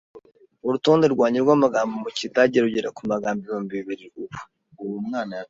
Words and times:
Urutonde 0.65 1.05
rwanjye 1.13 1.39
rw'amagambo 1.43 1.93
mu 2.03 2.09
kidage 2.17 2.57
rugera 2.63 2.89
ku 2.97 3.01
magambo 3.11 3.39
ibihumbi 3.43 3.73
bibiri 3.79 4.05
ubu. 4.21 4.35